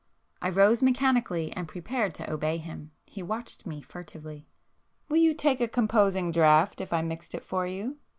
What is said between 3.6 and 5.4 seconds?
me furtively. "Will you